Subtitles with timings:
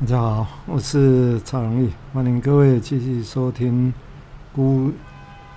[0.00, 3.92] 大家好，我是曹荣义，欢迎各位继续收听
[4.50, 4.90] 孤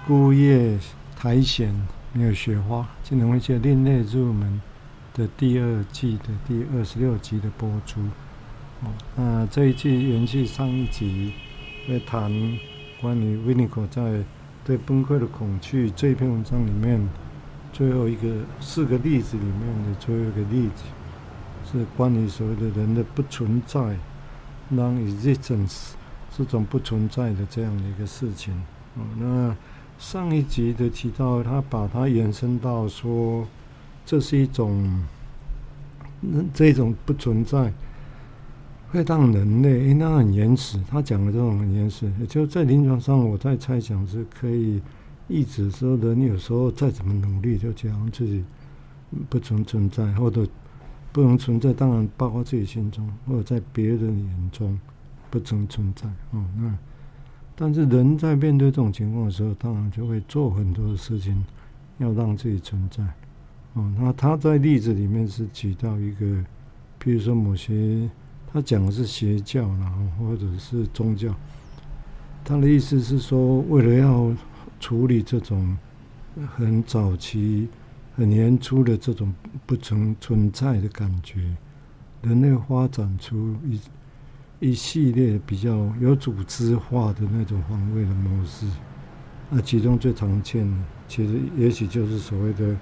[0.05, 0.77] 孤夜
[1.15, 1.73] 苔藓
[2.11, 4.61] 没有雪花，金融一些另类入门
[5.13, 8.01] 的第二季的第二十六集的播出。
[8.81, 11.31] 哦，那这一季延续上一集，
[11.87, 12.29] 来谈
[12.99, 14.21] 关于维尼口在
[14.65, 17.01] 对崩溃的恐惧这篇文章里面
[17.71, 18.27] 最后一个
[18.59, 20.83] 四个例子里面的最后一个例子，
[21.71, 23.95] 是关于所谓的人的不存在。
[24.73, 25.91] Non-existence
[26.35, 28.53] 这种不存在的这样的一个事情，
[28.95, 29.55] 哦，那
[29.99, 33.47] 上一集的提到，他把它延伸到说，
[34.05, 35.03] 这是一种，
[36.53, 37.71] 这种不存在
[38.91, 44.81] 会让人类，因为它很原始，他讲的这种很原始，就在临床上，我在猜想是可以
[45.27, 48.43] 一直说人有时候再怎么努力，就讲自己
[49.29, 50.47] 不存存在，或者。
[51.13, 54.77] 不能存在，当然包括自己心中，或者在别人眼中
[55.29, 56.07] 不曾存在。
[56.31, 56.75] 哦，那
[57.55, 61.45] 但是人在面对这种情况的时候，当然就会做很多的事情，
[61.99, 63.03] 要让自己存在。
[63.73, 66.43] 哦，那他在例子里面是举到一个，
[66.97, 68.09] 比如说某些
[68.51, 71.31] 他讲的是邪教，然后或者是宗教，
[72.43, 74.35] 他的意思是说，为了要
[74.79, 75.77] 处理这种
[76.55, 77.69] 很早期。
[78.15, 79.33] 很年初的这种
[79.65, 81.55] 不曾存在的感觉，
[82.21, 83.81] 人类发展出一
[84.59, 88.67] 一系列比较有组织化的那种防卫的模式。
[89.49, 90.77] 那其中最常见的，
[91.07, 92.75] 其实也许就是所谓的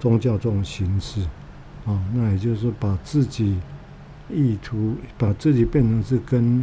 [0.00, 1.22] 宗教这种形式。
[1.86, 3.58] 啊，那也就是说，把自己
[4.30, 6.62] 意图把自己变成是跟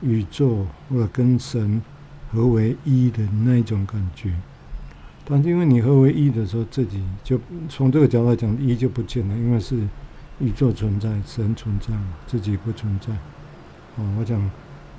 [0.00, 1.82] 宇宙或者跟神
[2.30, 4.34] 合为一的那种感觉。
[5.26, 9.74] 但是因为你合为一的时候，自己就从这个角度来讲，一就不见了，因为是
[10.38, 13.10] 宇宙存在，神存在嘛，自己不存在。
[13.96, 14.50] 哦，我讲，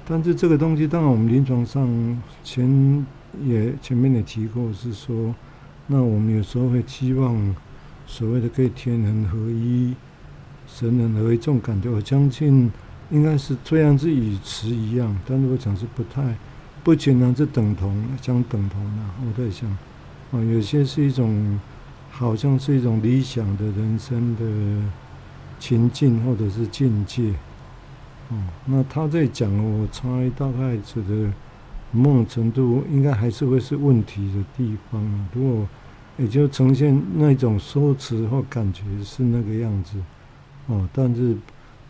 [0.08, 3.06] 但是这个东西，当然我们临床上前
[3.44, 5.36] 也前面也提过，是说，
[5.85, 7.56] 那我们有时候会期望
[8.08, 9.94] 所谓的可以天人合一、
[10.68, 12.72] 神人合一这种感觉，我相信
[13.12, 16.35] 应该是虽然是语词一样，但是我讲是不太
[16.84, 19.02] 不全然是等同相等同的。
[19.28, 19.69] 我在想。
[20.44, 21.59] 有些是一种，
[22.12, 24.44] 好像是一种理想的人生的
[25.59, 27.31] 情境或者是境界。
[28.29, 31.31] 哦，那他在讲，我猜大概指的
[31.91, 35.28] 某种程度，应该还是会是问题的地方。
[35.34, 35.68] 如果
[36.18, 39.97] 也就呈现那种说辞或感觉是那个样子，
[40.67, 41.35] 哦，但是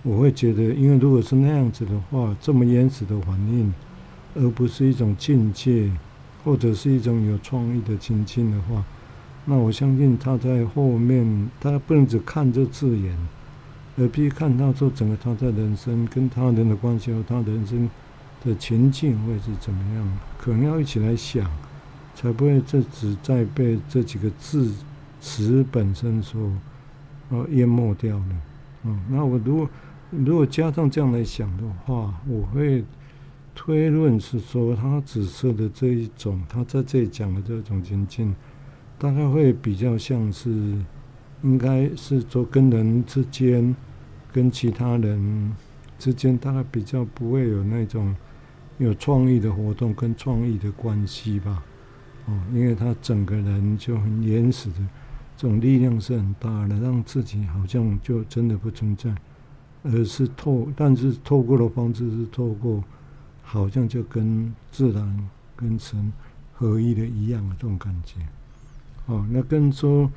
[0.03, 3.73] 我会觉得，因为如果是那样子的话，这么原始的反应，
[4.35, 5.89] 而不是一种境界。
[6.45, 8.83] 或者是一种有创意的情境的话，
[9.45, 13.17] 那我相信他在后面，他不能只看这字眼，
[13.97, 17.89] 而必须看到说整个他在人生跟他人的关系和他人生
[18.43, 21.49] 的情境会是怎么样，可能要一起来想，
[22.13, 24.71] 才不会这只在被这几个字
[25.19, 26.39] 词本身所
[27.29, 28.25] 呃淹没掉了。
[28.83, 29.69] 嗯，那我如果
[30.11, 32.83] 如果加上这样来想的话，我会。
[33.55, 38.35] 推论是说，他指涉的这一种，他在这里讲的这种情境，
[38.99, 40.49] 大概会比较像是，
[41.41, 43.73] 应该是说跟人之间，
[44.33, 45.55] 跟其他人
[45.97, 48.13] 之间，大概比较不会有那种
[48.77, 51.63] 有创意的活动跟创意的关系吧。
[52.25, 54.79] 哦，因为他整个人就很原始的，
[55.37, 59.15] 这种力量是很大的，让自己好像就真的不存在，
[59.83, 62.83] 而是透，但是透过的方式是透过。
[63.47, 66.11] 好像就跟自然、跟神
[66.51, 68.19] 合一的一样的这种感觉，
[69.05, 70.11] 哦，那跟说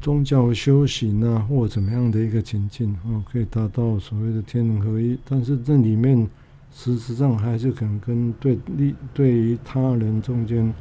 [0.00, 6.28] 宗教修行啊，或怎么样的一个情境，哦，可以达到所谓的天人合一，但是这里面
[6.70, 10.72] 实质上还是可能跟对立对于他人中间，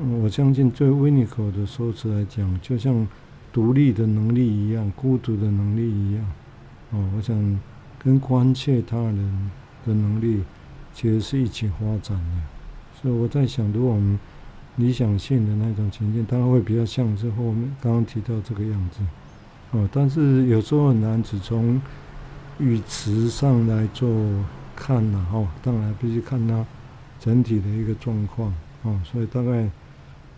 [0.00, 3.06] 嗯，我相信对维尼口的说辞来讲，就像
[3.52, 6.24] 独立的能力一样，孤独的能力一样，
[6.92, 7.60] 哦，我想
[7.98, 9.50] 跟关切他人。
[9.86, 10.42] 的能力
[10.92, 14.18] 其实是一起发展的，所以我在想，如果我们
[14.76, 19.00] 理想性的那种情境，当然会比较像是后面刚刚提到这个样子，
[19.70, 21.80] 哦，但是有时候很难只从
[22.58, 24.08] 语词上来做
[24.74, 26.64] 看呐，哦，当然必须看它
[27.20, 29.68] 整体的一个状况，哦，所以大概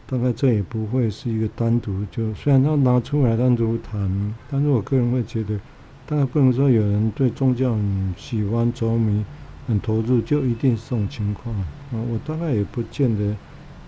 [0.07, 5.59] 大概这也不会是一个单独就，虽然他拿出来单独谈，但是我个人会觉得。
[6.09, 9.23] 大概不能说有人对宗教很喜欢、着迷、
[9.67, 11.67] 很投入，就一定是这种情况啊。
[11.93, 13.37] 我大概也不见得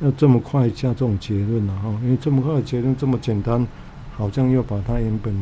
[0.02, 3.66] 要这么快下这种结论了哈，因为这么快的结论这么简单，
[4.14, 5.34] 好像又把他原本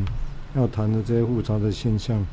[0.55, 2.25] 要谈的这些复杂的现象，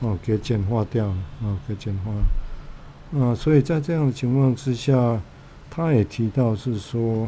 [0.00, 5.18] 哦给简化掉了，哦给简化了，啊，所以在这样的情况之下，
[5.70, 7.26] 他也提到是说，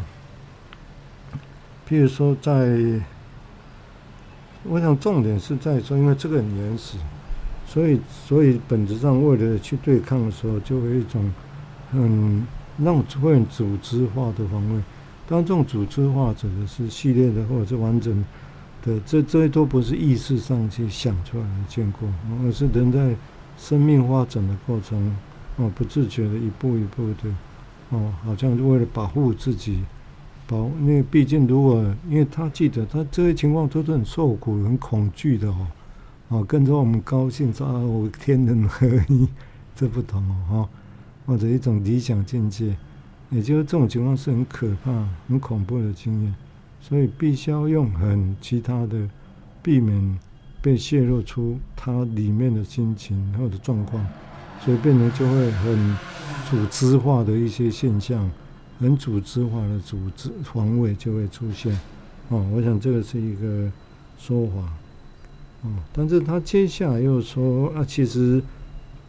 [1.88, 3.00] 譬如说在，
[4.68, 6.98] 我想重点是在说，因为这个很原始，
[7.66, 11.32] 所以所以本质上为了去对抗的时候，就会一种
[11.92, 12.46] 很
[12.78, 14.82] 让会很组织化的防卫。
[15.28, 18.24] 当这种组织化指的是系列的或者是完整
[18.84, 22.08] 的，这这些都不是意识上去想出来的结果，
[22.44, 23.14] 而是人在
[23.58, 25.16] 生命发展的过程，
[25.56, 27.34] 哦，不自觉的一步一步的，
[27.90, 29.82] 哦，好像是为了保护自己，
[30.46, 35.66] 保，因为毕竟如果，因为他记得他这些情况都是很受苦、很恐惧的哦，
[36.28, 39.28] 哦，跟着我们高兴说啊，我天人合一，
[39.74, 40.68] 这不同哦，哈。
[41.26, 42.76] 或者一种理想境界。
[43.30, 46.32] 也就是这种情况是很可怕、很恐怖的经验，
[46.80, 48.96] 所以必须要用很其他的，
[49.60, 50.18] 避免
[50.62, 54.06] 被泄露出他里面的心情或者状况，
[54.64, 55.96] 所以变成就会很
[56.48, 58.30] 组织化的一些现象，
[58.78, 61.78] 很组织化的组织防卫就会出现。
[62.28, 63.70] 哦，我想这个是一个
[64.18, 64.62] 说法。
[65.62, 68.42] 哦，但是他接下来又说啊，其实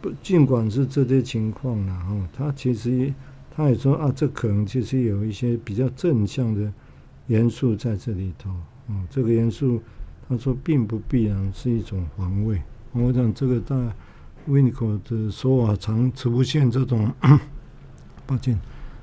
[0.00, 3.12] 不尽管是这些情况呢，哦，他其实。
[3.60, 6.72] 他也说啊，这可能其实有一些比较正向的
[7.26, 8.50] 元素在这里头。
[8.86, 9.82] 哦，这个元素，
[10.28, 12.62] 他说并不必然是一种防卫。
[12.92, 13.74] 我想这个在
[14.46, 17.12] 维尼口的说法常出现这种，
[18.28, 18.56] 抱歉，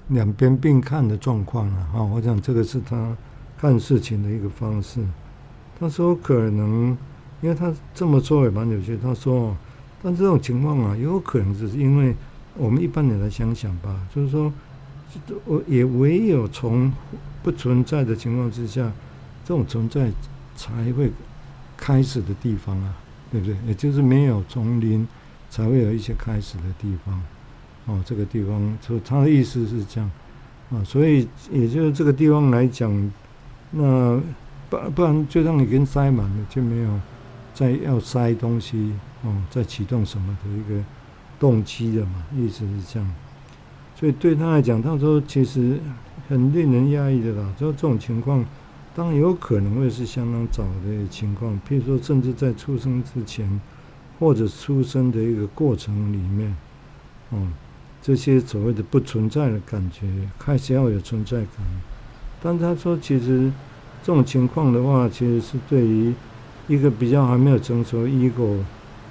[0.10, 1.88] 两边并看的状况了。
[1.94, 3.16] 哈，我想这个是他
[3.58, 5.04] 看事情的一个方式。
[5.80, 6.98] 他说可能，
[7.42, 8.98] 因为他这么做也蛮有趣。
[9.02, 9.56] 他说，
[10.02, 12.16] 但这种情况啊，有可能只是因为。
[12.58, 14.50] 我们一般人来想想吧，就是说，
[15.44, 16.90] 我也唯有从
[17.44, 18.90] 不存在的情况之下，
[19.44, 20.10] 这种存在
[20.56, 21.12] 才会
[21.76, 22.96] 开始的地方啊，
[23.30, 23.58] 对不对？
[23.68, 25.06] 也就是没有丛林，
[25.50, 27.22] 才会有一些开始的地方。
[27.86, 30.12] 哦，这个地方，就他的意思是这样
[30.72, 33.12] 啊，所以也就是这个地方来讲，
[33.72, 34.22] 那
[34.70, 37.00] 不不然就让你跟塞满了，就没有
[37.54, 38.94] 再要塞东西
[39.24, 40.84] 哦，再启动什么的一个。
[41.38, 43.14] 动机的嘛，意思是这样，
[43.94, 45.78] 所以对他来讲，他说其实
[46.30, 47.54] 很令人压抑的啦。
[47.58, 48.44] 就这种情况，
[48.96, 53.60] 当然有可能会是相当早的情况，譬如说，甚至在出生之前，
[54.18, 56.56] 或者出生的一个过程里面，
[57.32, 57.52] 嗯，
[58.06, 60.06] 这些所谓的不存在的感觉
[60.38, 61.66] 开始要有存在感。
[62.44, 63.52] 但他说，其实
[64.04, 66.14] 这种情况的话，其实是对于
[66.68, 68.60] 一个比较还没有成熟的 ego。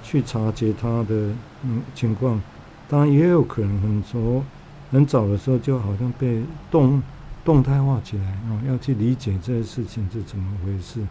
[0.07, 1.33] 去察觉他的
[1.63, 2.39] 嗯情况，
[2.87, 4.43] 当然也有可能很早
[4.91, 7.01] 很早的时候就好像被动
[7.43, 11.01] 动态化起来啊，要去理解这些事情是怎么回事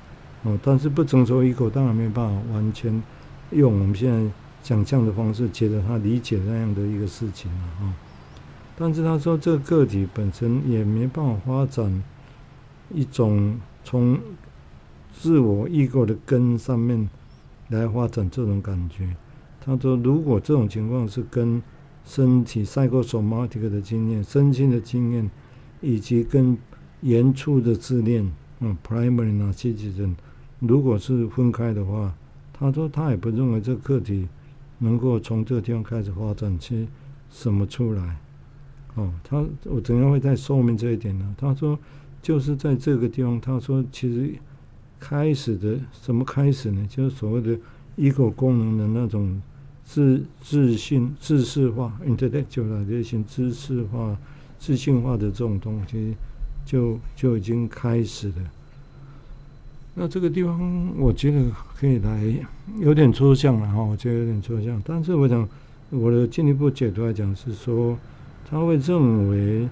[0.45, 0.57] 哦。
[0.63, 3.03] 但是不成熟 ego 当然没办法完全
[3.51, 4.31] 用我们现在
[4.65, 7.95] 想象的方式觉得他理解那样的一个事情了啊。
[8.77, 12.03] 但是他说这个个体本身也没办法发展
[12.93, 14.19] 一种从
[15.17, 17.09] 自我异构的根上面。
[17.71, 19.17] 来发展这种感觉，
[19.59, 21.61] 他说，如果这种情况是跟
[22.05, 25.31] 身体 psychosomatic 的经验、身心的经验，
[25.81, 26.57] 以及跟
[27.01, 28.31] 原初的自恋，
[28.61, 30.15] 嗯，primary narcissism，
[30.61, 32.15] 如果是分开的话，
[32.53, 34.29] 他说他也不认为这个个体
[34.85, 36.75] 能够从这个地方开始发展出
[37.31, 38.21] 什么出来。
[38.95, 41.35] 哦，他我怎样会再说明这一点呢？
[41.37, 41.77] 他说
[42.23, 44.35] 就是在这个地方，他说其实。
[45.01, 46.87] 开始的什么开始呢？
[46.89, 47.59] 就是所谓的
[47.99, 49.39] ego 功能的那种
[49.85, 54.17] 自自信、自视化 intellectualization 知识化、
[54.59, 56.15] 自信化的这种东西，
[56.65, 58.37] 就就已经开始了。
[59.95, 61.41] 那这个地方，我觉得
[61.77, 62.23] 可以来
[62.79, 64.83] 有点抽象了哈，我觉得有点抽象。
[64.85, 65.49] 但是我想，
[65.91, 67.97] 我的进一步解读来讲是说，
[68.49, 69.69] 他会认为。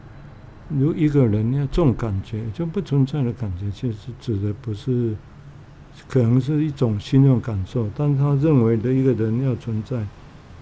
[0.79, 5.15] 如一个人要这种感觉，就不存在的感觉，其实指的不是，
[6.09, 7.91] 可能是一种心这感受。
[7.95, 10.07] 但他认为的一个人要存在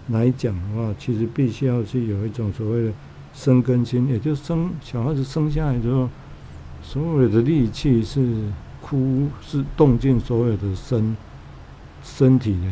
[0.09, 2.93] 来讲的话，其实必须要去有一种所谓的
[3.33, 6.09] 生根心，也就是生小孩子生下来之后，
[6.83, 8.21] 所有的力气是
[8.91, 11.17] 哭，是动尽所有的身
[12.03, 12.67] 身体的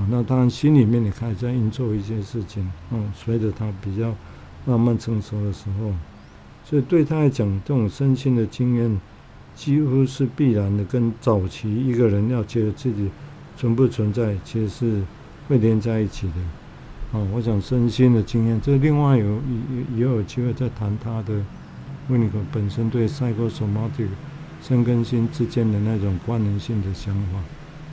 [0.00, 0.06] 啊。
[0.10, 2.68] 那当然心里面也开始在运作一些事情。
[2.90, 4.12] 嗯，随着他比较
[4.66, 5.92] 慢慢成熟的时候。
[6.64, 9.00] 所以对他来讲，这种身心的经验
[9.54, 13.08] 几乎是必然的，跟早期一个人要觉得自己
[13.56, 15.02] 存不存在，其实是
[15.48, 16.34] 会连在一起的。
[17.12, 21.42] 哦，我想身心的经验，这另外有也也有机会再谈他的
[22.08, 24.08] 维尼口本身对 psychosomatic
[24.62, 27.38] 身跟心之间的那种关联性的想法。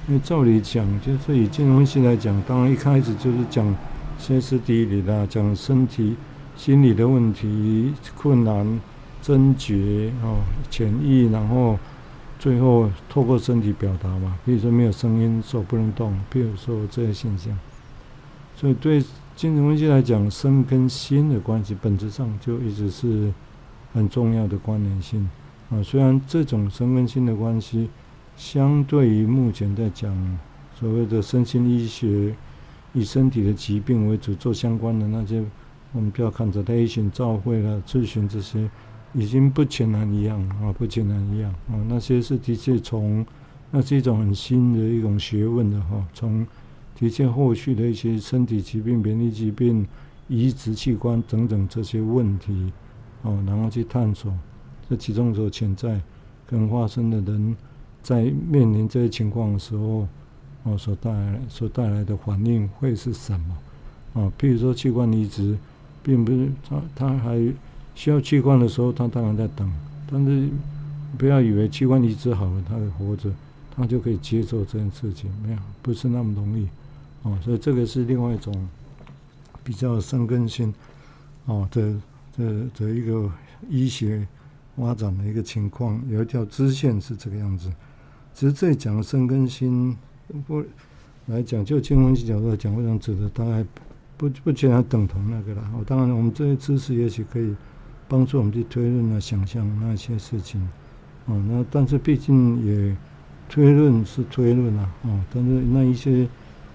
[0.07, 3.75] 因为照理讲，就是以金融分析来讲，当然一开始就是讲
[4.17, 6.15] 歇斯底里的，讲身体、
[6.55, 8.79] 心理的问题、困难、
[9.21, 10.37] 症结哦、
[10.69, 11.77] 潜意，然后
[12.39, 17.57] 最后透过身体表达嘛，比如说没有声音，手不能动，比如说这些现象。
[18.55, 19.03] 所以对
[19.35, 23.33] 金融分析来讲，身跟心的关系本质上就一直是
[23.93, 25.29] 很重要的关联性
[25.69, 25.81] 啊。
[25.83, 27.89] 虽然这种身跟心的关系。
[28.37, 30.15] 相对于目前在讲
[30.75, 32.35] 所谓的身心医学，
[32.93, 35.43] 以身体的疾病为主做相关的那些，
[35.91, 38.69] 我们不要看着他一群照会了咨询这些，
[39.11, 41.81] 已经不全然一样啊，不全然一样啊。
[41.89, 43.25] 那些是的确从，
[43.71, 46.45] 那是一种很新的一种学问的哈，从
[46.95, 49.83] 的确后续的一些身体疾病、免疫疾病、
[50.27, 52.71] 移植器官等等这些问题，
[53.23, 54.31] 哦，然后去探索
[54.89, 56.01] 这其中所潜在
[56.47, 57.55] 可能发生的人。
[58.03, 60.07] 在面临这些情况的时候，
[60.63, 63.57] 哦，所带来所带来的反应会是什么？
[64.13, 65.57] 啊，譬如说器官移植，
[66.01, 67.37] 并不是他他还
[67.95, 69.69] 需要器官的时候，他当然在等。
[70.09, 70.47] 但是
[71.17, 73.29] 不要以为器官移植好了，他会活着，
[73.75, 76.65] 他就可以接受这件事情，没有，不是那么容易。
[77.23, 78.69] 哦，所以这个是另外一种
[79.65, 80.73] 比较深根性
[81.43, 81.93] 哦的
[82.37, 83.29] 的的一个
[83.69, 84.25] 医学
[84.77, 87.69] 发展的一个情况，有一条支线是这个样子。
[88.33, 89.97] 其实这讲的身跟心，
[90.45, 90.63] 不
[91.25, 93.65] 来讲，就金融分析角度来讲，我想指的大概
[94.15, 95.61] 不不全然等同那个了。
[95.73, 97.55] 哦，当然，我们这些知识也许可以
[98.07, 100.61] 帮助我们去推论啊、想象那些事情。
[101.25, 102.95] 哦，那但是毕竟也
[103.49, 104.89] 推论是推论啊。
[105.01, 106.27] 哦，但是那一些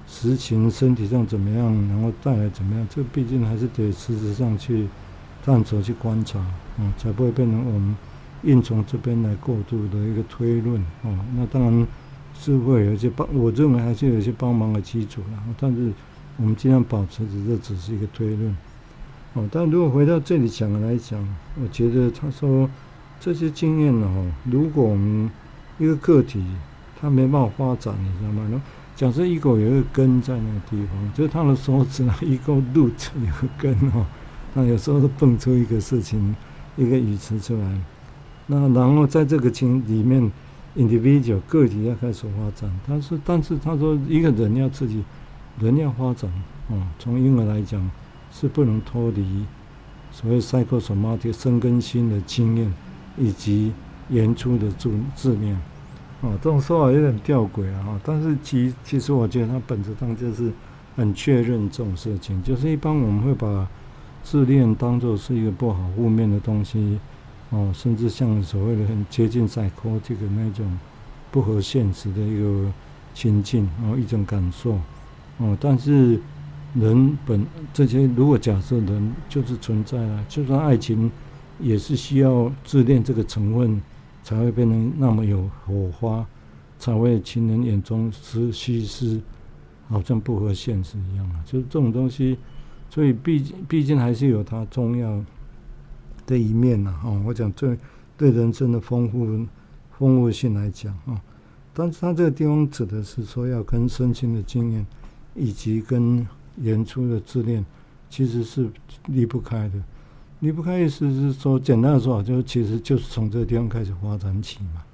[0.08, 4.88] 实情身体上怎么样，然后带来怎么样，这毕竟还是得实质上去
[5.44, 6.38] 探索、去观察，
[6.78, 7.94] 哦，才不会变成我们。
[8.44, 11.86] 硬从这边来过度的一个推论哦，那当然
[12.36, 15.38] 是会有一些帮，我认为还是有一些帮忙的基础啦。
[15.60, 15.92] 但是
[16.38, 18.56] 我们尽量保持着这只是一个推论
[19.34, 19.48] 哦。
[19.52, 21.24] 但如果回到这里讲来讲，
[21.62, 22.68] 我觉得他说
[23.20, 25.30] 这些经验呢，哦，如果我们
[25.78, 26.44] 一个个体
[27.00, 28.48] 他没办法发展，你知道吗？
[28.50, 28.60] 那
[28.96, 34.04] 假设一个有一个根在那个地方，就是他的手指呢，ego root 有个根哦，
[34.54, 36.34] 那有时候都蹦出一个事情，
[36.76, 37.80] 一个语词出来。
[38.46, 40.30] 那然后在这个情里面
[40.76, 42.70] ，individual 个体要开始发展。
[42.86, 45.02] 但是，但是他说一个人要自己，
[45.58, 46.30] 人要发展，
[46.68, 47.90] 哦，从婴儿来讲
[48.30, 49.44] 是不能脱离
[50.10, 52.72] 所谓 psychosomatic 身跟心的经验，
[53.16, 53.72] 以及
[54.08, 55.56] 原初的质质量。
[56.20, 58.00] 哦，这种说法有点吊诡啊。
[58.04, 60.52] 但是其其实我觉得它本质上就是
[60.96, 63.66] 很确认这种事情，就是一般我们会把
[64.22, 66.98] 自恋当作是一个不好、负面的东西。
[67.50, 70.66] 哦，甚至像所谓的很接近 psychotic 那种
[71.30, 72.72] 不合现实的一个
[73.12, 74.78] 情境，哦一种感受，
[75.36, 76.18] 哦，但是
[76.74, 81.10] 人本这些，如果假设人就是存在啊，就算爱情
[81.60, 83.82] 也是需要自恋这个成分
[84.22, 86.26] 才会变成那么有火花，
[86.78, 89.20] 才会情人眼中是西施，
[89.90, 92.38] 好像不合现实一样啊，就是这种东西，
[92.92, 95.24] 所以毕竟毕竟还是有它重要。
[96.24, 97.76] 的一面呢，哦，我讲对
[98.16, 99.26] 对人生的丰富
[99.98, 101.20] 丰富性来讲啊，
[101.74, 104.86] 但是他这个地方指的是说要跟身心的经验，
[105.34, 106.24] 以及跟
[106.56, 107.66] 原初的自恋，
[108.08, 108.70] 其实是
[109.08, 109.82] 离不开的。
[110.38, 114.84] 离不开意思是说，简单的说，就其实就是从这个地方开始发展起嘛。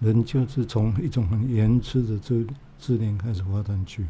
[0.00, 2.46] 人就是从一种很原初的自
[2.78, 4.04] 自恋开始发展去，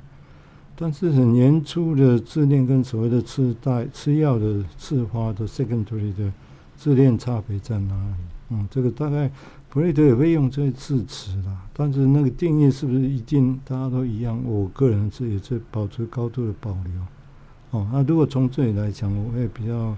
[0.77, 6.33] 但是很年初的自恋跟所谓的次代吃药的次发的 secondary 的。
[6.77, 8.25] 自恋差别在哪里？
[8.51, 9.31] 嗯，这个大概
[9.71, 14.39] 弗雷德也会用这些字词啦，但是那个定义是不是一定大家都一样？
[14.45, 17.01] 我个人是也是保持高度的保留。
[17.71, 19.97] 哦，那如果从这里来讲，我会比较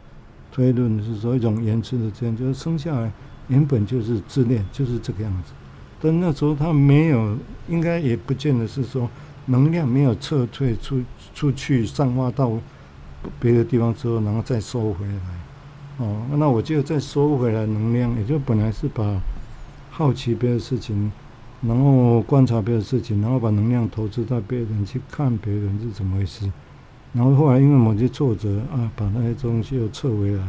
[0.52, 3.10] 推论的是说一种延迟的这样，就是生下来
[3.48, 5.54] 原本就是自恋，就是这个样子。
[6.00, 7.36] 但那时候他没有，
[7.68, 9.08] 应该也不见得是说
[9.46, 11.02] 能量没有撤退出
[11.34, 12.52] 出去散发到
[13.40, 15.20] 别的地方之后，然后再收回来。
[15.98, 19.18] 哦，那我就再收回来能量，也就本来是把
[19.90, 21.10] 好奇别的事情，
[21.62, 26.52] 然后观察别的事情，然后把能量投资到别人去看别人是怎么回事，
[27.14, 30.46] 然后后来因为某些挫折啊，把那些东西又撤回来，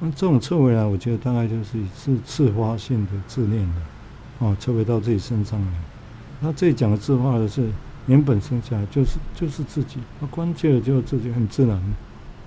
[0.00, 3.80] 那这种撤回来，我觉得大概就是是自发性的自恋的，
[4.40, 5.72] 哦，撤回到自己身上来。
[6.40, 7.68] 那这里讲的自发的是
[8.10, 11.80] 原本生下来就是就是自己，那关键的就是自己很自然。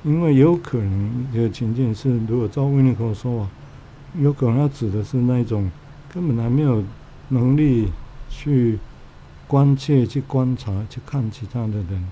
[0.04, 3.50] 因为有可能有情境是，如果照维尼口说啊，
[4.20, 5.72] 有可能他指的是那种
[6.14, 6.84] 根本还没有
[7.30, 7.88] 能力
[8.30, 8.78] 去
[9.48, 12.12] 关切去观察去看其他的人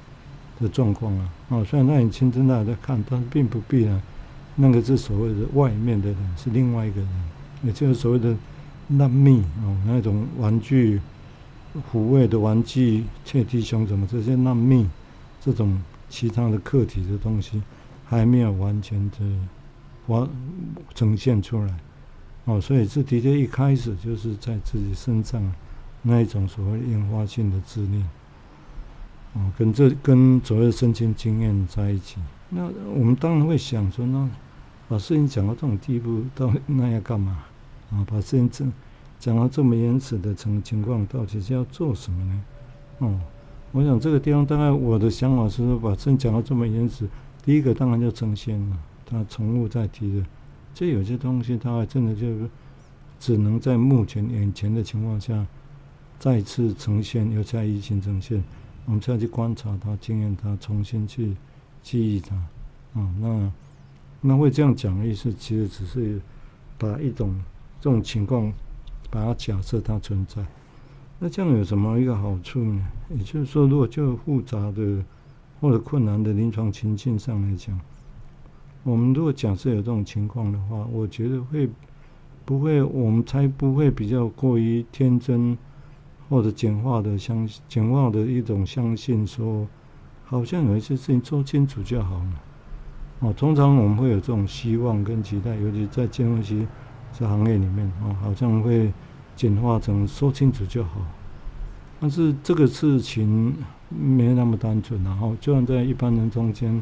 [0.61, 1.29] 的状况啊。
[1.49, 4.01] 哦，虽然那你亲自在看，但是并不必然。
[4.55, 7.09] 那个是所谓的外面的人，是另外一个人，
[7.63, 8.33] 也就是所谓的
[8.87, 11.01] 难民哦，那种玩具、
[11.91, 14.89] 抚慰的玩具、切蒂熊什么这些难民，
[15.39, 17.61] 这种其他的客体的东西，
[18.05, 19.17] 还没有完全的
[20.07, 20.27] 完
[20.93, 21.73] 呈现出来。
[22.45, 25.41] 哦，所以这的确一开始就是在自己身上
[26.01, 28.09] 那一种所谓引发性的自恋，
[29.33, 32.17] 哦，跟这跟所谓的身心经验在一起。
[32.49, 34.27] 那我们当然会想说，那
[34.89, 37.45] 把事情讲到这种地步，到那要干嘛？
[37.91, 38.73] 啊，把事情讲
[39.21, 42.43] 讲到这么严肃的情情况，到底是要做什么呢？
[42.97, 43.19] 哦，
[43.71, 47.07] 我想这个地方，大概我的想法是说，把正讲到这么严肃，
[47.45, 50.25] 第一个当然就呈现了，他重复在提的，
[50.73, 52.49] 这有些东西，他还真的就是
[53.19, 55.45] 只能在目前眼前的情况下
[56.19, 58.43] 再次呈现，又再一新呈现，
[58.87, 61.37] 我们再去观察他、经验他、重新去。
[61.83, 62.35] 记忆它，
[62.93, 63.51] 啊、那
[64.21, 66.21] 那会这样讲的意思，其实只是
[66.77, 67.35] 把一种
[67.79, 68.53] 这种情况，
[69.11, 70.43] 把它假设它存在。
[71.19, 72.83] 那这样有什么一个好处呢？
[73.09, 75.05] 也就是说，如果就复杂的
[75.59, 77.79] 或者困难的临床情境上来讲，
[78.81, 81.69] 我们如果假设有这种情况的话，我觉得会
[82.43, 85.55] 不会，我们才不会比较过于天真
[86.27, 89.67] 或者简化的相，简化的一种相信说。
[90.23, 92.41] 好像有一些事情做清楚就好了。
[93.19, 96.65] 哦，通常我们会有这种希望跟期待，尤其在金融系
[97.17, 98.91] 这行业里面，哦，好像会
[99.35, 101.01] 简化成说清楚就好。
[101.99, 103.55] 但是这个事情
[103.89, 106.81] 没那么单纯，然后就算在一般人中间，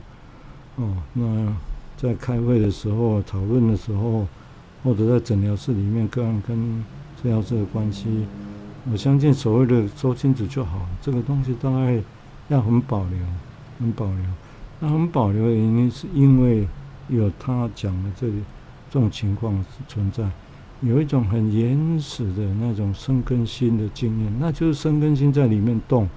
[0.75, 1.53] 哦，那
[1.97, 4.27] 在开会的时候、讨论的时候，
[4.83, 6.83] 或者在诊疗室里面，个人跟
[7.21, 8.25] 治疗师的关系，
[8.91, 12.01] 我相信所谓的说清楚就好，这个东西大概。
[12.49, 13.19] 要很保留，
[13.79, 14.15] 很保留。
[14.79, 16.67] 那很保留的原因是因为
[17.07, 18.41] 有他讲的这里
[18.89, 20.27] 这种情况存在，
[20.81, 26.09] 有一种很原始的那种生根心的经验，那就是生根心在里面动，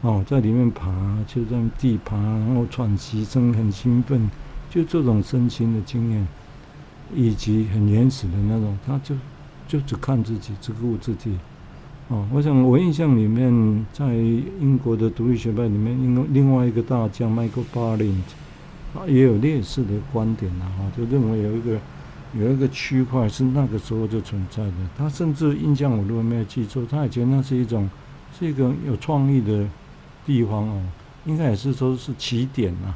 [0.00, 0.90] 哦，在里面爬，
[1.26, 4.30] 就在地爬，然后喘息声很兴奋，
[4.68, 6.26] 就这种身心的经验，
[7.14, 9.14] 以及很原始的那种，他就
[9.68, 11.38] 就只看自己，只顾自己。
[12.08, 18.14] 哦，我想我印象里面，在英国的独立学派里面，另另外一个大将 Michael Ballant
[19.08, 21.78] 也有类似的观点呐，哈，就认为有一个
[22.34, 24.72] 有一个区块是那个时候就存在的。
[24.96, 27.88] 他甚至印象我如果没有记错，他也觉得那是一种
[28.38, 29.66] 是一个有创意的
[30.24, 30.82] 地方哦，
[31.24, 32.94] 应该也是说是起点呐。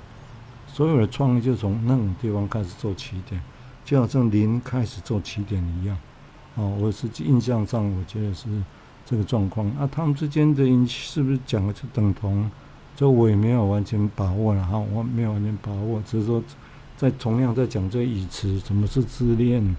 [0.66, 3.40] 所有的创意就从那种地方开始做起点，
[3.85, 5.97] 就好像零开始做起点一样。
[6.57, 8.49] 哦，我是印象上我觉得是。
[9.07, 12.49] 这个状况啊，他们之间的因是不是讲的就等同？
[12.95, 16.40] 这我也没有完全把握了哈，我没有完全把握，只是说
[17.01, 19.75] 在同样在讲这个语词，什么是自恋，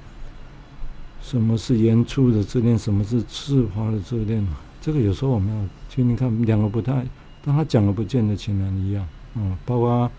[1.22, 4.44] 什么是原初的自恋，什么是自发的自恋，
[4.82, 7.06] 这个有时候我们要听听看，两个不太，
[7.46, 10.10] 但他讲的不见得全然一样，嗯，包括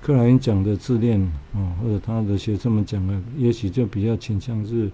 [0.00, 1.20] 克莱因讲的自恋，
[1.54, 4.88] 哦，或者他的学生们讲的，也许就比较倾向是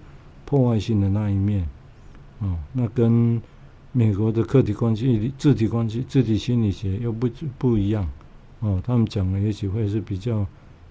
[0.45, 1.69] 破坏性的那一面，
[2.39, 3.39] 哦，那跟。
[3.93, 8.09] 美国的客体关系、自体关系、自体心理学又不不一样
[8.61, 8.81] 哦。
[8.85, 10.47] 他们讲的也许会是比较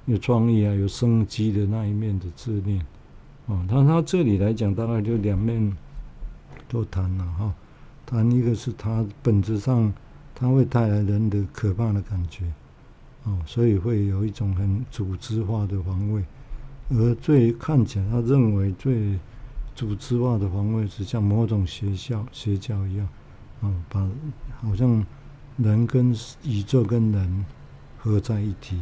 [0.06, 2.84] 有创意啊、有生机的那一面的自恋
[3.46, 3.64] 哦。
[3.68, 5.76] 但他这里来讲，大概就两面
[6.68, 7.54] 都谈了哈。
[8.06, 9.92] 谈一个是他本质上
[10.34, 12.44] 他会带来人的可怕的感觉
[13.24, 16.24] 哦，所以会有一种很组织化的防卫，
[16.90, 19.18] 而最看起来他认为最。
[19.72, 23.08] 组织化的防卫是像某种学校、邪教一样，
[23.62, 24.06] 啊，把
[24.60, 25.06] 好像
[25.56, 27.46] 人跟宇宙跟人
[27.96, 28.78] 合在一起，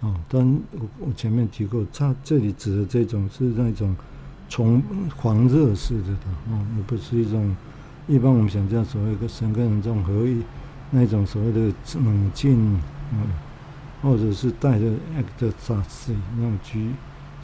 [0.00, 3.94] 啊，但我我前面提过，他这里指的这种是那种
[4.48, 4.82] 从
[5.16, 7.54] 狂热式的的，啊，而不是一种
[8.06, 10.42] 一般我们想象所谓的神跟人这种合一，
[10.90, 11.60] 那种所谓的
[11.94, 12.80] 冷静，
[13.12, 13.20] 嗯，
[14.02, 14.86] 或者是带着
[15.16, 16.90] ecstasy 那种喜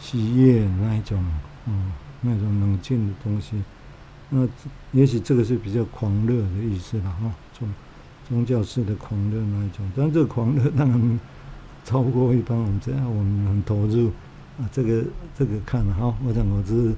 [0.01, 1.25] 喜悦那一种，
[1.67, 1.93] 嗯。
[2.23, 3.63] 那种冷静的东西，
[4.31, 4.49] 那
[4.91, 7.69] 也许这个是比较狂热的意思了哈，宗
[8.27, 11.21] 宗教式的狂热那一种，但这个狂热当然
[11.87, 14.09] 超过一般我们这样，我们很投入
[14.59, 15.05] 啊，这个
[15.39, 16.93] 这个看哈，我想我是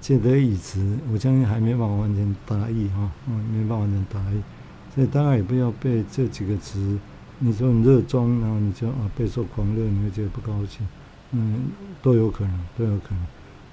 [0.00, 4.42] 借得一词，我相信还没办法完全达意哈，嗯，没办法完全达意，
[4.92, 6.98] 所以大家也不要被这几个词，
[7.38, 10.84] 你说你热衷，然后你就啊备受狂热，你会觉得不高兴，
[11.30, 11.70] 嗯，
[12.02, 13.24] 都有可能，都有可能。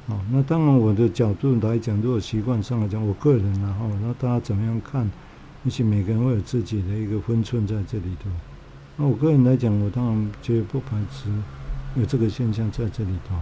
[0.07, 5.09] 好，那当然，我的角度来讲，如果习惯上来讲，我个人然后，那大家怎么样看？
[5.65, 8.29] 而且每个人会有自己的一个分寸在这里头。
[9.01, 11.29] 那我个人来讲，我当然绝对不排斥
[11.95, 13.33] 有这个现象在这里头。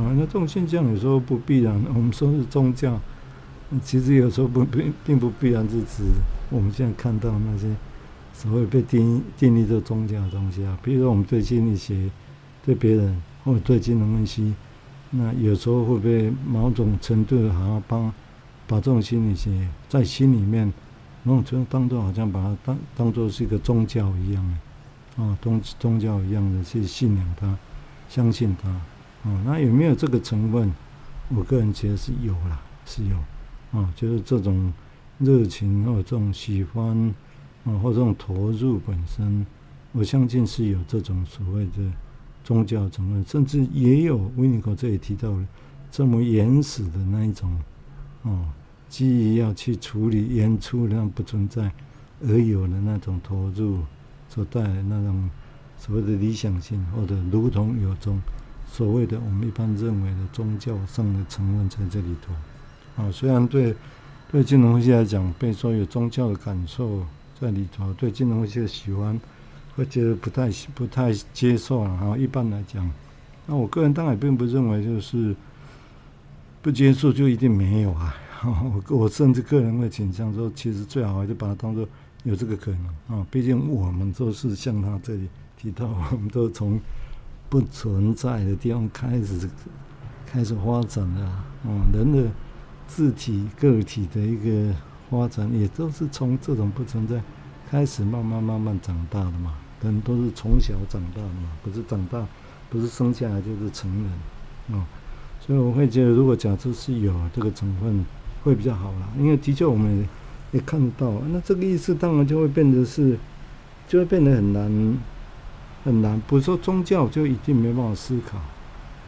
[0.00, 1.82] 啊，那这种现象有时候不必然。
[1.88, 2.96] 我们说是宗教，
[3.82, 6.04] 其实有时候不 并并不必然是指
[6.48, 7.66] 我们现在看到那些
[8.32, 10.78] 所谓被定定义的宗教的东西啊。
[10.80, 12.08] 比如说我们对心理学、
[12.64, 14.54] 对别人或者对金融分析，
[15.10, 18.12] 那有时候会被某种程度好像帮
[18.68, 20.72] 把这种心理学在心里面，
[21.24, 24.58] 某种程度当做好像把它当当做是一个宗教一样
[25.20, 27.58] 啊，宗宗教一样的去信仰他，
[28.08, 28.70] 相信他。
[29.24, 30.72] 哦，那有没有这个成分？
[31.28, 33.16] 我个人觉得是有啦，是有，
[33.78, 34.72] 啊，就是这种
[35.18, 37.14] 热情或者这种喜欢，
[37.64, 39.46] 啊，或这种投入本身，
[39.92, 41.92] 我相信是有这种所谓的
[42.42, 45.46] 宗教成分，甚至也有维尼口这里提到的
[45.90, 47.60] 这么原始的那一种，
[48.22, 48.48] 哦，
[48.88, 51.70] 基于要去处理演出那不存在
[52.26, 53.80] 而有的那种投入
[54.30, 55.28] 所带来那种
[55.78, 58.18] 所谓的理想性，或者如同有种。
[58.72, 63.74] 所谓的我们一般认为的宗教上的成分在这里头，啊，虽然对
[64.30, 67.04] 对金融分析来讲，被说有宗教的感受
[67.40, 69.20] 在里头，对金融分析的喜欢
[69.74, 72.16] 会觉得不太不太接受了哈。
[72.16, 72.88] 一般来讲，
[73.46, 75.34] 那我个人当然并不认为就是
[76.62, 78.14] 不接受就一定没有啊。
[78.46, 81.84] 我我甚至个人会倾向说，其实最好还是把它当做
[82.24, 83.26] 有这个可能啊。
[83.30, 86.80] 毕竟我们都是像他这里提到， 我们都从。
[87.50, 89.50] 不存在的地方开始
[90.24, 92.30] 开始发展的，啊，人的
[92.86, 94.72] 自体个体的一个
[95.10, 97.20] 发展，也都是从这种不存在
[97.68, 99.58] 开始慢慢慢慢长大的嘛。
[99.82, 102.24] 人都是从小长大的嘛，不是长大，
[102.70, 104.86] 不是生下来就是成人，啊，
[105.40, 108.06] 所以我会觉得，如果假设是有这个成分，
[108.44, 109.08] 会比较好啦。
[109.18, 110.06] 因为的确我们
[110.52, 113.18] 也看得到，那这个意思当然就会变得是，
[113.88, 114.98] 就会变得很难。
[115.82, 118.36] 很难，不是说宗教就一定没办法思考，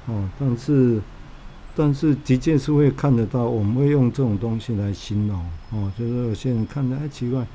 [0.06, 0.98] 哦，但是，
[1.76, 5.38] 但是的确是会看得到，我们会用这种东西来形容，
[5.72, 7.46] 哦，就是有些人看着哎奇怪，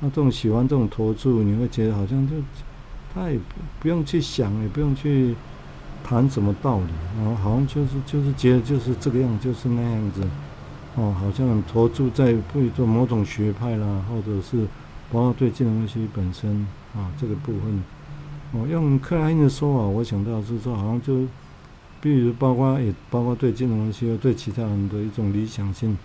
[0.00, 2.34] 他这种喜欢这种投注，你会觉得好像就
[3.12, 3.42] 他也不
[3.80, 5.34] 不用去想，也不用去
[6.02, 6.86] 谈什么道理，
[7.18, 10.22] 然后好像就是就是觉得就是这个样，就是那样子，
[10.94, 14.66] 哦，好像投注在会做某种学派啦，或者是
[15.10, 17.82] 包括对金融分析本身啊这个部分。
[18.52, 21.26] 哦，用克莱因的说法，我想到是说，好像就，
[22.02, 25.96] 比如包括也包括对金融分析，对其他人的一种理想性，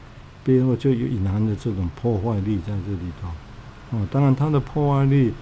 [0.45, 3.28] 背后就有隐含的这种破坏力在这里头。
[3.97, 5.34] 哦，当然它的破坏力，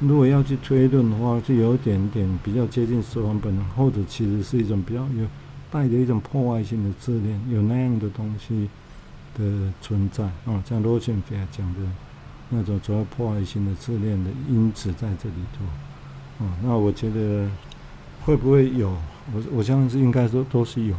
[0.00, 5.24] 如果要去推论的话，是有一点点比较接近死亡本能，或者其实是一种比较有
[5.70, 8.68] 带着一种破坏性的自恋，有那样的东西
[9.38, 10.24] 的存在。
[10.44, 11.80] 啊，像罗茜菲讲的
[12.50, 16.44] 那种主要破坏性的自恋的因子在这里头。
[16.44, 17.48] 哦，那我觉得
[18.24, 18.90] 会不会有？
[19.34, 20.96] 我我相信是应该说都是有，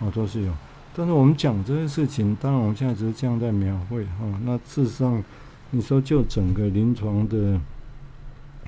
[0.00, 0.52] 哦，都是有。
[0.92, 4.40] 但是我们讲这些事情，当然我们现在只是这样在描绘，哈。
[4.44, 5.22] 那事实上，
[5.70, 7.60] 你说就整个临床的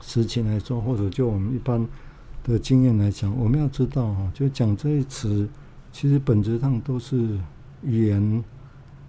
[0.01, 1.85] 实情来说，或者就我们一般
[2.45, 5.49] 的经验来讲，我们要知道，哈，就讲这些词，
[5.91, 7.39] 其实本质上都是
[7.83, 8.45] 语言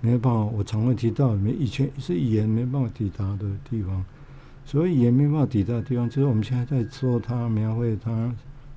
[0.04, 0.44] 没办法。
[0.44, 4.06] 我常会提到，没以前是语言没办法抵达的地方。
[4.66, 8.34] 所以也没办法抵达的地方，就是我们现在在说它、描绘它，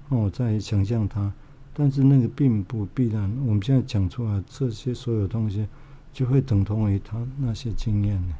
[0.09, 1.33] 哦，在想象它，
[1.73, 3.31] 但是那个并不必然。
[3.47, 5.65] 我们现在讲出来这些所有东西，
[6.13, 8.35] 就会等同于他那些经验呢，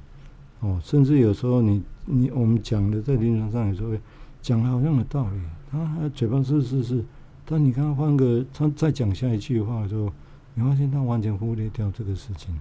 [0.59, 4.01] 哦，甚至有时候你你我们讲的在临床上有时候会
[4.43, 5.39] 讲好像有道理，
[5.71, 7.05] 他嘴巴是是是，
[7.45, 10.13] 但你看换个他再讲下一句话的时候，
[10.55, 12.59] 你发现他完全忽略掉这个事情，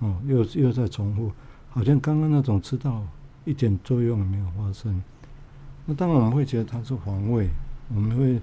[0.00, 1.30] 哦，又又在重复，
[1.70, 3.02] 好像刚刚那种知道。
[3.44, 5.02] 一点作用也没有发生，
[5.86, 7.48] 那当然我们会觉得它是防卫，
[7.94, 8.38] 我们会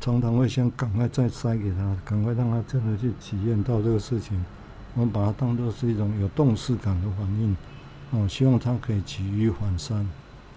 [0.00, 4.44] 常常会想赶快再塞给他，赶快让他真的去体验到这个事情，
[4.94, 7.56] 我们把它当做是一种有动势感的反应，
[8.10, 9.98] 哦，希望他可以举一反三，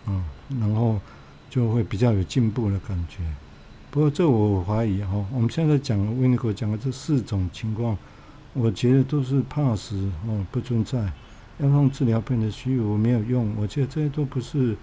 [0.08, 0.26] 啊，
[0.60, 1.00] 然后
[1.48, 3.20] 就会比较有进步的感觉。
[3.92, 7.96] 不过这我怀疑哈，我们现在讲维尼口讲的这四种情况，
[8.54, 11.12] 我觉得都是怕死哦，不存在。
[11.60, 14.76] 要让治疗变得虚无没有用，我觉得这些都不是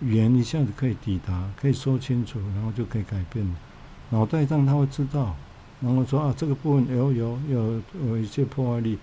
[0.00, 3.46] 语言一下子可以抵达、可以说清楚，然后就可以改变。
[4.10, 5.36] 脑袋上他会知道，
[5.80, 8.98] 然后说啊，这个部分有有有有一些破坏力，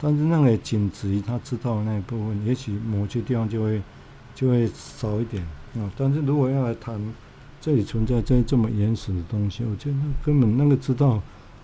[0.00, 3.82] 但是那个仅止于他知道的那一部分，也许某些地方就会
[4.34, 5.42] 就会少一点
[5.74, 5.90] 啊。
[5.96, 7.00] 但是如果要来谈
[7.60, 11.20] 这里存在这这么原始的东西，我觉得那根本那个知道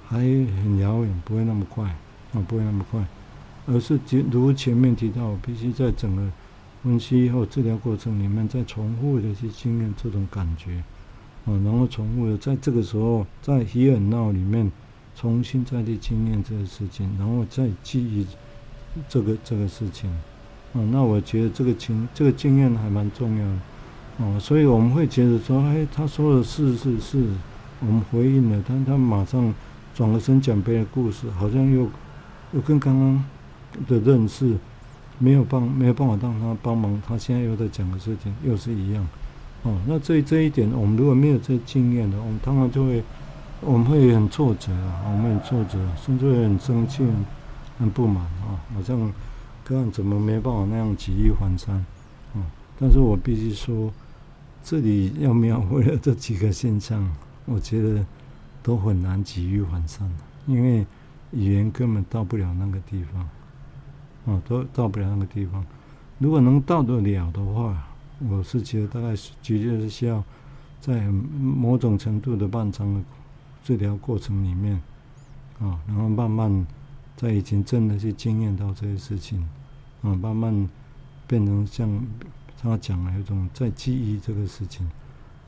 [0.08, 1.96] 还很遥远，不会那么快
[2.34, 3.04] 啊，不会那么快。
[3.66, 3.98] 而是
[4.30, 6.30] 如前面提到，必须在整个
[6.82, 10.84] 分析后治疗过程里面再重复的去经验这种感觉，
[11.46, 14.70] 啊，然后重复的在这个时候在 here now 里面
[15.16, 18.26] 重新再去经验这个事情，然后再记忆
[19.08, 20.10] 这个这个事情，
[20.74, 23.58] 啊，那我觉得这个经这个经验还蛮重要的，
[24.18, 27.24] 哦，所以我们会觉得说，哎，他说的是是是，
[27.80, 29.54] 我们回应了，但他马上
[29.94, 31.88] 转个身讲别的故事，好像又
[32.60, 33.24] 跟刚刚
[33.86, 34.56] 的认识。
[35.16, 39.06] 没有帮没有办法让他帮忙，他现在又在讲的事情又是一样，
[39.62, 43.00] 哦，那这这一点，我们如果没有这经验的，我们当然就会，
[43.60, 47.06] 我们会很挫折啊，我们很挫折，甚至会很生气、
[47.78, 48.98] 很不满啊，好像
[49.62, 51.76] 个人怎么没办法那样举一反三，
[52.34, 52.42] 啊，
[52.80, 53.92] 但是我必须说，
[54.64, 57.08] 这里要描绘的这几个现象，
[57.44, 58.04] 我觉得
[58.64, 60.10] 都很难举一反三，
[60.46, 60.84] 因为
[61.34, 63.28] 语言根本到不了那个地方。
[64.26, 65.62] 啊，都到不了那个地方。
[66.16, 67.86] 如果能到得了的话，
[68.26, 70.24] 我是觉得大概，绝对是需要
[70.80, 73.02] 在某种程度的漫长的
[73.62, 74.80] 治疗过程里面，
[75.60, 76.66] 啊，然后慢慢
[77.18, 79.46] 在以前真的去经验到这些事情，
[80.00, 80.70] 啊，慢慢
[81.26, 81.86] 变成像
[82.58, 84.88] 他讲的有一种在记忆这个事情，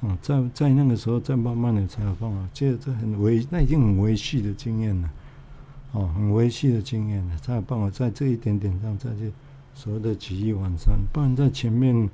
[0.03, 5.11] 啊，在在那个时候再慢慢的才有办法，这这很维，那已经很维系的经验了。
[5.97, 9.33] 哦，很维系的经验的，才有办法在这一点点上再去
[9.73, 12.11] 所谓的举一反三，不然在前面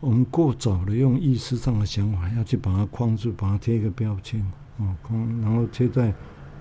[0.00, 4.44] 我们过早的用意识上的想法要去把它框住，把它贴一个标签，
[4.78, 6.12] 哦，框，然后贴在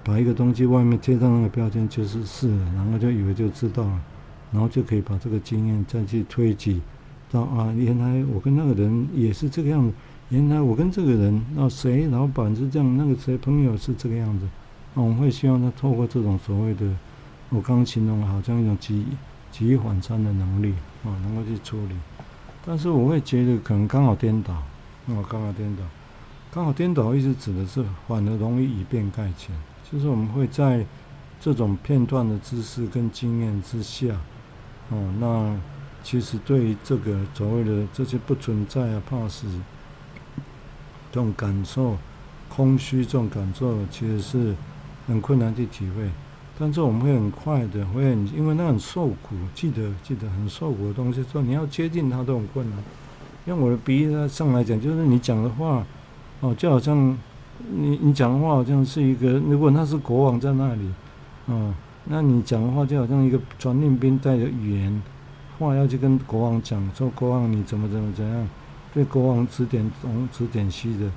[0.04, 4.02] 把一个东西外面贴上那个标签就是是，然后就以为就知道了，
[4.52, 6.80] 然后就可以把这个经验再去推举
[7.32, 9.94] 到啊，原来我跟那个人也是这个样子，
[10.30, 14.48] 原来我跟这个人啊谁老板是这样，那个谁朋友是这个样子。
[15.02, 16.86] 我们会希望他透过这种所谓的，
[17.50, 19.06] 我刚形容好像一种举
[19.50, 20.74] 举一反三的能力
[21.06, 21.96] 啊，能够去处理。
[22.66, 24.62] 但是我会觉得可能刚好颠倒，
[25.06, 25.84] 那我，刚好颠倒，
[26.52, 29.56] 刚好颠倒意思指的是反而容易以偏概全，
[29.90, 30.86] 就是我们会在
[31.40, 34.14] 这种片段的知识跟经验之下，
[34.90, 35.58] 哦，那
[36.04, 39.48] 其实对于这个所谓的这些不存在啊、怕死
[41.10, 41.98] 这种感受、
[42.50, 44.56] 空虚这种感受，其实是。
[45.10, 46.08] 很困难去体会，
[46.60, 52.78] 但是我们会很快的，会很因为那很受苦，记得记得很受苦的东西，说你要接近它都很困难。
[53.48, 55.84] 用我的比喻上来讲，就是你讲的话，
[56.42, 57.18] 哦，就好像
[57.72, 60.88] 你你讲的话好像是一个，如果他是国王在那里，
[61.48, 61.74] 哦，
[62.06, 65.02] 那你讲的话就好像一个传令兵带着语言
[65.58, 68.48] 话要去跟国王讲，说国王你怎么怎么怎样，
[68.94, 71.10] 对国王指点东指点西的，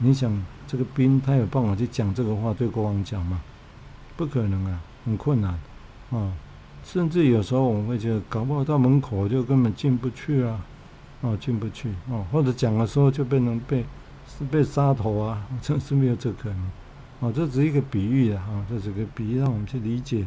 [0.00, 0.30] 你想。
[0.68, 3.40] 这个兵他有办法去讲这个话对国王讲吗？
[4.16, 5.58] 不可能啊，很困难
[6.10, 6.32] 啊！
[6.84, 10.60] 甚至有时候我们会觉得，搞不好到门口就根本进不去啊，
[11.20, 13.84] 哦，进不去哦，或者讲的时候就变成被
[14.26, 16.70] 是被杀头啊，这 是没有这可能
[17.20, 20.26] 哦，这只是一个比喻的哈，这是个比喻，让我们去理解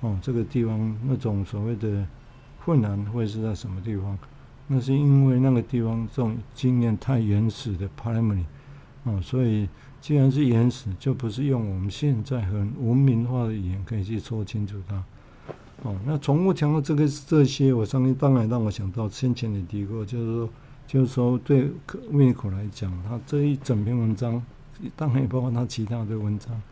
[0.00, 2.06] 哦，这个地方那种所谓的
[2.64, 4.18] 困难会是在什么地方？
[4.66, 8.44] 那是因为那个地方这种经验太原始的 primary。
[9.04, 9.66] 哦，所以
[9.98, 15.02] 既然是原始，就不是用我们现在很文明化的语言可以去说清楚它。
[15.82, 20.50] 哦，那重复强调这个这些，我相信当然让我想到先前你提过，就是说，
[20.86, 21.70] 就是说对
[22.10, 24.42] 维尼口来讲，他这一整篇文章，
[24.94, 26.62] 当然也包括他其他的文章，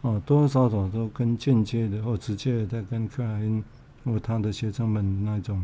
[0.00, 3.62] 哦，多多少少都跟间接的或直接的在跟克莱因
[4.02, 5.62] 或他的学生们那种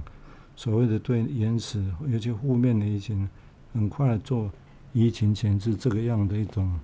[0.56, 3.16] 所谓的对原始尤其负面的一些，
[3.72, 4.50] 很快的做。
[4.92, 6.80] 移情前是这个样的一种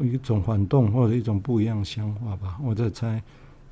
[0.00, 3.22] 一种反动或者一种不一样想法吧，我在猜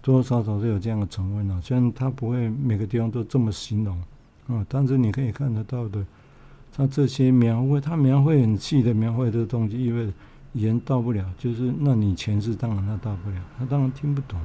[0.00, 1.60] 多多少少是有这样的成分啊。
[1.60, 3.98] 虽然他不会每个地方都这么形容
[4.46, 6.04] 啊，但是你可以看得到的，
[6.72, 10.12] 他这些描绘，他描绘很细的描绘的东西，因为
[10.52, 14.38] 人到不了，就是那你前世当然他到不了，他当然听不懂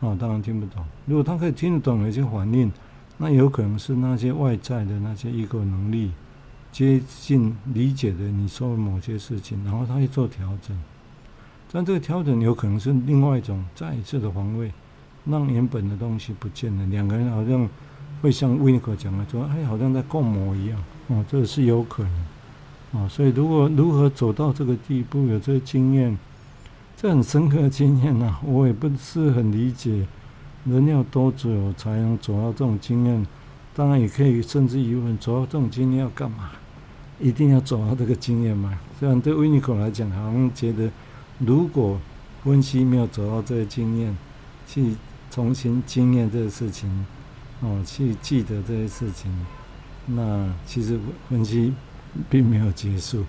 [0.00, 0.84] 啊，当然听不懂。
[1.04, 2.70] 如果他可以听得懂有些反应，
[3.18, 6.12] 那有可能是那些外在的那些异构能力。
[6.76, 10.78] 接近理解的你说的某些事情，然后他会做调整，
[11.72, 14.70] 但这个调整有可能是另外一种再一次的防卫，
[15.24, 16.84] 让原本的东西不见了。
[16.84, 17.66] 两个人好像
[18.20, 22.02] 会像维尼克讲的说，哎，好像在共谋一样，哦，这个是有可
[22.92, 26.14] 能，啊，所以如果如何走到这个地步，有这个经验，
[26.94, 30.06] 这很深刻的经验呐，我也不是很理解，
[30.66, 33.26] 人要多久才能走到这种经验？
[33.74, 36.50] 当然也可以，甚至疑问，走到这种经验要干嘛？
[37.20, 38.78] 一定要走到这个经验吗？
[38.98, 40.90] 虽然对维尼口来讲，好像觉得
[41.38, 41.98] 如果
[42.44, 44.16] 温西没有走到这个经验，
[44.66, 44.94] 去
[45.30, 47.06] 重新经验这个事情，
[47.60, 49.30] 哦去记得这些事情。
[50.06, 50.98] 那其实
[51.28, 51.72] 分析
[52.30, 53.24] 并没有结束，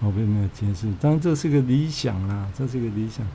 [0.00, 0.92] 我并没有结束。
[1.00, 3.26] 当然这是个理想啊，这是个理想。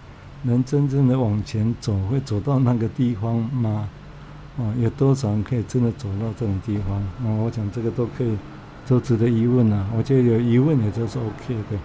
[0.43, 3.89] 能真正的往前走，会走到那个地方吗？
[4.57, 7.01] 哦，有多少人可以真的走到这种地方？
[7.23, 8.37] 哦，我想这个都可以，
[8.87, 9.85] 都值得疑问啊。
[9.97, 11.77] 我觉得有疑问也都是 OK 的。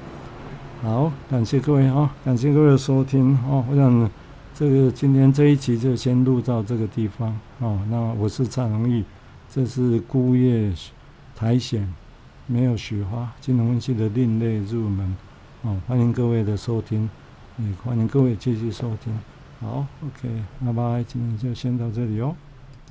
[0.83, 3.65] 好，感谢各位啊、哦，感谢各位的收听哦。
[3.71, 4.11] 我想
[4.55, 7.79] 这个今天这一集就先录到这个地方哦。
[7.88, 9.05] 那我是蔡荣义，
[9.51, 10.73] 这是孤叶
[11.37, 11.93] 苔藓，
[12.47, 15.17] 没有雪花，金融分析的另类入门
[15.62, 15.81] 哦。
[15.87, 17.09] 欢迎各位的收听，
[17.59, 19.17] 也欢迎各位继续收听。
[19.61, 20.29] 好，OK，
[20.65, 22.35] 拜拜，今天就先到这里哦。